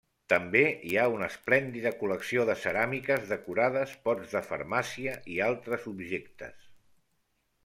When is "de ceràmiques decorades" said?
2.51-3.93